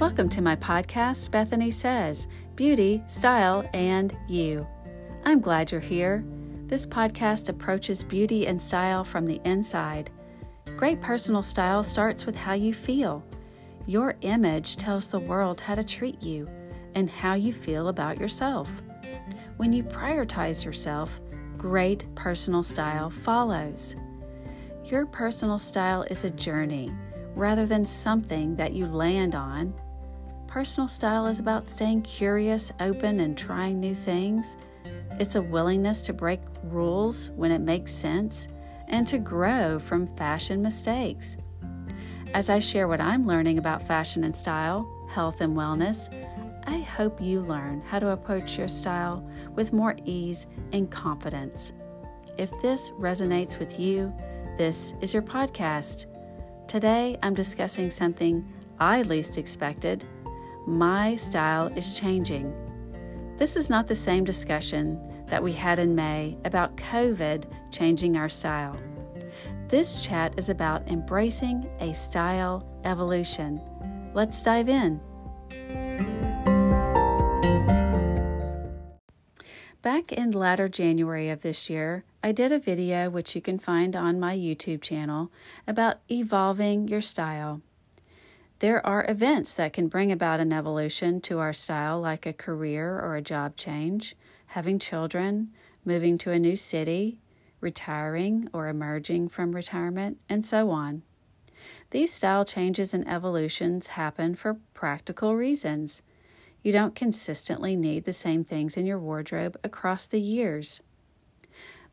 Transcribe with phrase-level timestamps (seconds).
[0.00, 2.26] Welcome to my podcast, Bethany Says
[2.56, 4.66] Beauty, Style, and You.
[5.24, 6.24] I'm glad you're here.
[6.66, 10.10] This podcast approaches beauty and style from the inside.
[10.76, 13.24] Great personal style starts with how you feel.
[13.86, 16.50] Your image tells the world how to treat you
[16.96, 18.68] and how you feel about yourself.
[19.58, 21.20] When you prioritize yourself,
[21.56, 23.94] great personal style follows.
[24.86, 26.92] Your personal style is a journey
[27.36, 29.72] rather than something that you land on
[30.54, 34.56] Personal style is about staying curious, open, and trying new things.
[35.18, 38.46] It's a willingness to break rules when it makes sense
[38.86, 41.36] and to grow from fashion mistakes.
[42.34, 46.08] As I share what I'm learning about fashion and style, health and wellness,
[46.68, 51.72] I hope you learn how to approach your style with more ease and confidence.
[52.38, 54.14] If this resonates with you,
[54.56, 56.06] this is your podcast.
[56.68, 60.04] Today, I'm discussing something I least expected
[60.66, 62.52] my style is changing.
[63.36, 68.28] This is not the same discussion that we had in May about COVID changing our
[68.28, 68.76] style.
[69.68, 73.60] This chat is about embracing a style evolution.
[74.14, 75.00] Let's dive in.
[79.82, 83.94] Back in latter January of this year, I did a video which you can find
[83.94, 85.30] on my YouTube channel
[85.66, 87.60] about evolving your style.
[88.64, 92.98] There are events that can bring about an evolution to our style, like a career
[92.98, 95.50] or a job change, having children,
[95.84, 97.18] moving to a new city,
[97.60, 101.02] retiring or emerging from retirement, and so on.
[101.90, 106.02] These style changes and evolutions happen for practical reasons.
[106.62, 110.80] You don't consistently need the same things in your wardrobe across the years.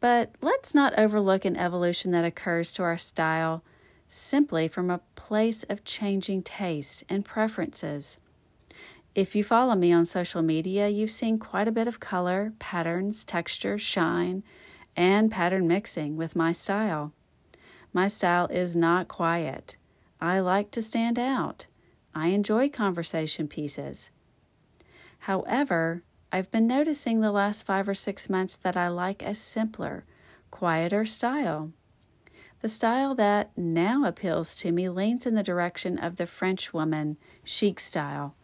[0.00, 3.62] But let's not overlook an evolution that occurs to our style
[4.08, 8.18] simply from a place of changing taste and preferences.
[9.14, 13.24] If you follow me on social media, you've seen quite a bit of color, patterns,
[13.24, 14.42] texture, shine,
[14.96, 17.12] and pattern mixing with my style.
[17.92, 19.76] My style is not quiet.
[20.20, 21.66] I like to stand out.
[22.14, 24.10] I enjoy conversation pieces.
[25.20, 26.02] However,
[26.32, 30.04] I've been noticing the last five or six months that I like a simpler,
[30.50, 31.70] quieter style.
[32.64, 37.18] The style that now appeals to me leans in the direction of the French woman
[37.44, 38.36] chic style.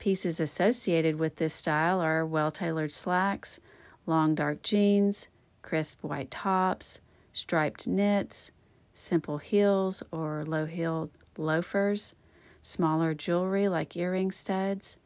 [0.00, 3.60] Pieces associated with this style are well tailored slacks,
[4.06, 5.28] long dark jeans,
[5.62, 7.00] crisp white tops,
[7.32, 8.50] striped knits,
[8.92, 12.16] simple heels or low heeled loafers,
[12.60, 14.96] smaller jewelry like earring studs.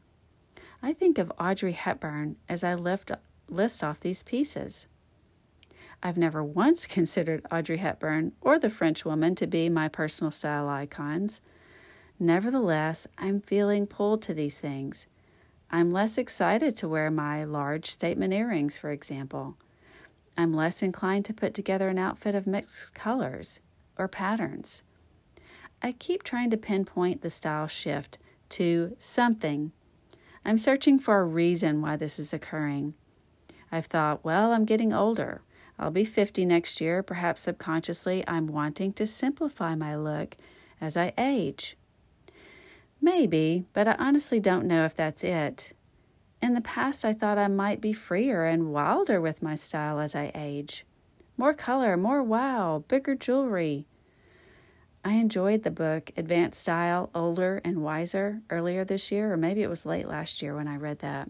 [0.82, 3.12] I think of Audrey Hepburn as I lift,
[3.50, 4.86] list off these pieces.
[6.02, 10.68] I've never once considered Audrey Hepburn or the French woman to be my personal style
[10.68, 11.40] icons.
[12.18, 15.06] Nevertheless, I'm feeling pulled to these things.
[15.70, 19.56] I'm less excited to wear my large statement earrings, for example.
[20.36, 23.60] I'm less inclined to put together an outfit of mixed colors
[23.96, 24.82] or patterns.
[25.82, 28.18] I keep trying to pinpoint the style shift
[28.50, 29.72] to something.
[30.44, 32.94] I'm searching for a reason why this is occurring.
[33.70, 35.42] I've thought, well, I'm getting older.
[35.82, 37.02] I'll be 50 next year.
[37.02, 40.36] Perhaps subconsciously, I'm wanting to simplify my look
[40.80, 41.76] as I age.
[43.00, 45.72] Maybe, but I honestly don't know if that's it.
[46.40, 50.14] In the past, I thought I might be freer and wilder with my style as
[50.14, 50.86] I age.
[51.36, 53.88] More color, more wow, bigger jewelry.
[55.04, 59.70] I enjoyed the book Advanced Style Older and Wiser earlier this year, or maybe it
[59.70, 61.28] was late last year when I read that.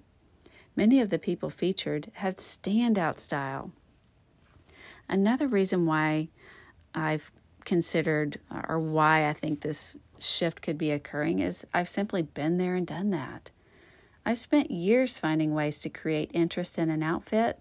[0.76, 3.72] Many of the people featured have standout style.
[5.12, 6.28] Another reason why
[6.94, 7.30] I've
[7.66, 12.56] considered uh, or why I think this shift could be occurring is I've simply been
[12.56, 13.50] there and done that.
[14.24, 17.60] I spent years finding ways to create interest in an outfit,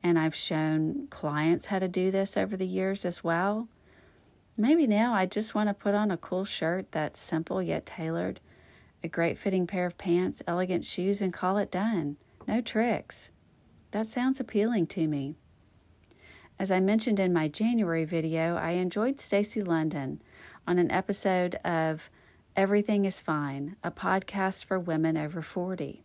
[0.00, 3.66] and I've shown clients how to do this over the years as well.
[4.56, 8.38] Maybe now I just want to put on a cool shirt that's simple yet tailored,
[9.02, 12.16] a great fitting pair of pants, elegant shoes, and call it done.
[12.46, 13.30] No tricks.
[13.90, 15.34] That sounds appealing to me.
[16.62, 20.22] As I mentioned in my January video, I enjoyed Stacy London
[20.64, 22.08] on an episode of
[22.54, 26.04] Everything is Fine, a podcast for women over 40.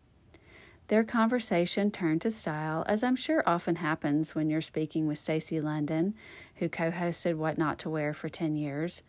[0.88, 5.62] Their conversation turned to style, as I'm sure often happens when you're speaking with Stacy
[5.62, 6.15] London,
[6.56, 9.04] who co hosted What Not to Wear for 10 years.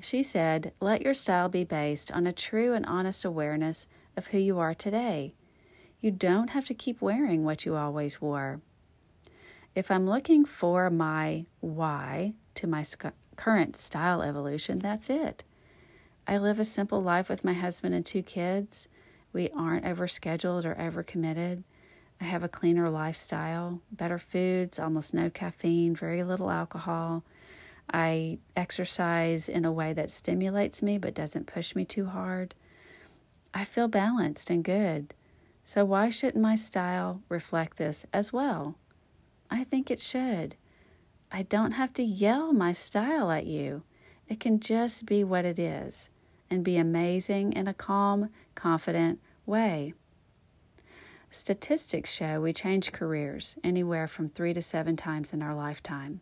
[0.00, 3.86] She said, Let your style be based on a true and honest awareness
[4.16, 5.36] of who you are today.
[6.00, 8.60] You don't have to keep wearing what you always wore.
[9.74, 13.06] If I'm looking for my why to my sc-
[13.36, 15.42] current style evolution, that's it.
[16.28, 18.88] I live a simple life with my husband and two kids.
[19.32, 21.64] We aren't overscheduled or overcommitted.
[22.20, 27.24] I have a cleaner lifestyle, better foods, almost no caffeine, very little alcohol.
[27.92, 32.54] I exercise in a way that stimulates me but doesn't push me too hard.
[33.52, 35.14] I feel balanced and good.
[35.64, 38.76] So, why shouldn't my style reflect this as well?
[39.50, 40.56] I think it should.
[41.30, 43.82] I don't have to yell my style at you.
[44.28, 46.10] It can just be what it is
[46.50, 49.94] and be amazing in a calm, confident way.
[51.30, 56.20] Statistics show we change careers anywhere from three to seven times in our lifetime.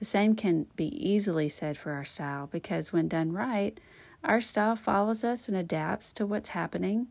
[0.00, 3.78] The same can be easily said for our style because, when done right,
[4.24, 7.06] our style follows us and adapts to what's happening.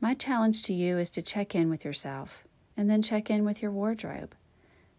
[0.00, 2.44] My challenge to you is to check in with yourself
[2.76, 4.34] and then check in with your wardrobe.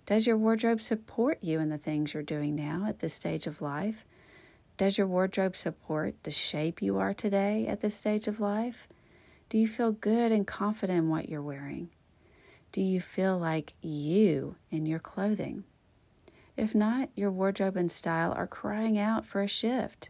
[0.05, 3.61] Does your wardrobe support you in the things you're doing now at this stage of
[3.61, 4.05] life?
[4.77, 8.87] Does your wardrobe support the shape you are today at this stage of life?
[9.49, 11.89] Do you feel good and confident in what you're wearing?
[12.71, 15.63] Do you feel like you in your clothing?
[16.55, 20.09] If not, your wardrobe and style are crying out for a shift.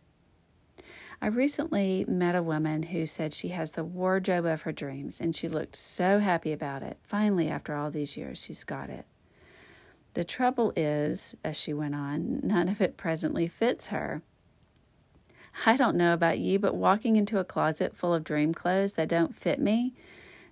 [1.21, 5.35] I recently met a woman who said she has the wardrobe of her dreams and
[5.35, 6.99] she looked so happy about it.
[7.03, 9.05] Finally, after all these years, she's got it.
[10.13, 14.21] The trouble is, as she went on, none of it presently fits her.
[15.65, 19.09] I don't know about you, but walking into a closet full of dream clothes that
[19.09, 19.93] don't fit me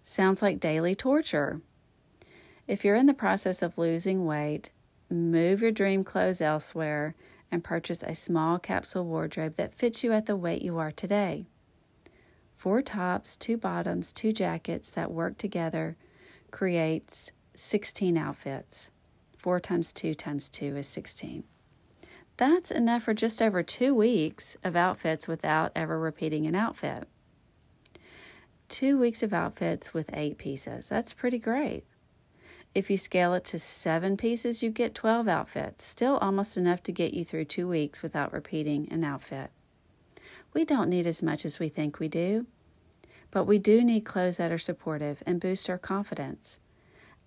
[0.01, 1.61] sounds like daily torture.
[2.67, 4.71] If you're in the process of losing weight,
[5.09, 7.15] move your dream clothes elsewhere
[7.51, 11.45] and purchase a small capsule wardrobe that fits you at the weight you are today.
[12.55, 15.97] Four tops, two bottoms, two jackets that work together
[16.51, 18.91] creates 16 outfits.
[19.37, 21.43] 4 times 2 times 2 is 16.
[22.37, 27.07] That's enough for just over two weeks of outfits without ever repeating an outfit.
[28.67, 30.89] Two weeks of outfits with eight pieces.
[30.89, 31.85] That's pretty great.
[32.75, 36.91] If you scale it to seven pieces, you get 12 outfits, still almost enough to
[36.91, 39.49] get you through two weeks without repeating an outfit.
[40.53, 42.47] We don't need as much as we think we do,
[43.31, 46.59] but we do need clothes that are supportive and boost our confidence.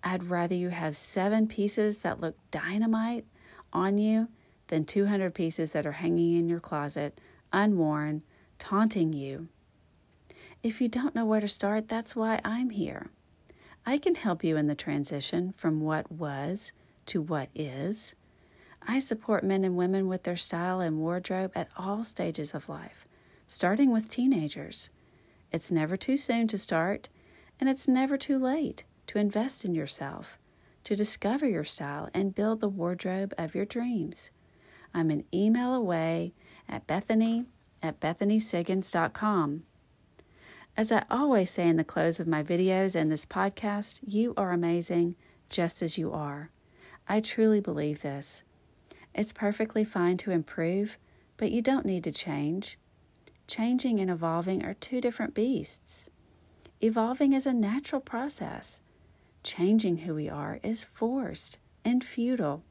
[0.03, 3.25] I'd rather you have seven pieces that look dynamite
[3.73, 4.27] on you
[4.67, 7.19] than 200 pieces that are hanging in your closet,
[7.51, 8.21] unworn,
[8.59, 9.47] taunting you.
[10.61, 13.09] If you don't know where to start, that's why I'm here.
[13.85, 16.71] I can help you in the transition from what was
[17.07, 18.15] to what is.
[18.87, 23.07] I support men and women with their style and wardrobe at all stages of life,
[23.47, 24.89] starting with teenagers.
[25.51, 27.09] It's never too soon to start,
[27.59, 30.37] and it's never too late to invest in yourself,
[30.83, 34.31] to discover your style, and build the wardrobe of your dreams.
[34.93, 36.33] I'm an email away
[36.67, 37.45] at Bethany
[37.81, 39.63] at BethanySiggins.com.
[40.79, 44.53] As I always say in the close of my videos and this podcast, you are
[44.53, 45.17] amazing
[45.49, 46.51] just as you are.
[47.05, 48.43] I truly believe this.
[49.13, 50.97] It's perfectly fine to improve,
[51.35, 52.79] but you don't need to change.
[53.45, 56.09] Changing and evolving are two different beasts.
[56.79, 58.79] Evolving is a natural process.
[59.43, 62.63] Changing who we are is forced and futile.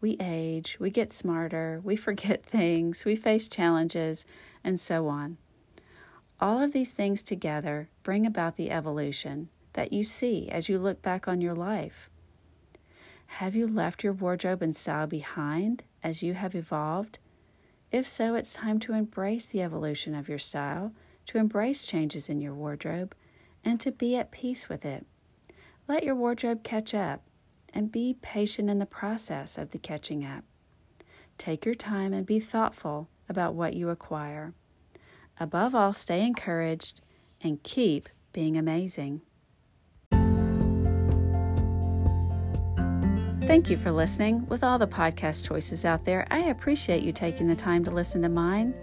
[0.00, 4.26] We age, we get smarter, we forget things, we face challenges,
[4.62, 5.38] and so on.
[6.40, 11.00] All of these things together bring about the evolution that you see as you look
[11.00, 12.10] back on your life.
[13.26, 17.18] Have you left your wardrobe and style behind as you have evolved?
[17.90, 20.92] If so, it's time to embrace the evolution of your style,
[21.26, 23.14] to embrace changes in your wardrobe,
[23.64, 25.06] and to be at peace with it.
[25.88, 27.22] Let your wardrobe catch up
[27.72, 30.44] and be patient in the process of the catching up.
[31.38, 34.54] Take your time and be thoughtful about what you acquire.
[35.38, 37.00] Above all, stay encouraged
[37.40, 39.20] and keep being amazing.
[43.46, 44.44] Thank you for listening.
[44.48, 48.20] With all the podcast choices out there, I appreciate you taking the time to listen
[48.22, 48.74] to mine.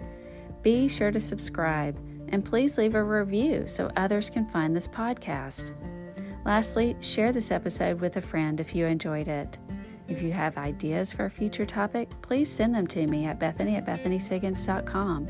[0.62, 5.72] Be sure to subscribe and please leave a review so others can find this podcast.
[6.46, 9.58] Lastly, share this episode with a friend if you enjoyed it.
[10.08, 13.76] If you have ideas for a future topic, please send them to me at bethany
[13.76, 15.28] at bethanysiggins.com.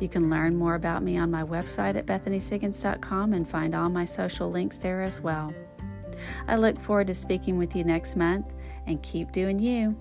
[0.00, 4.04] You can learn more about me on my website at bethanysiggins.com and find all my
[4.04, 5.52] social links there as well.
[6.48, 8.46] I look forward to speaking with you next month
[8.86, 9.96] and keep doing you.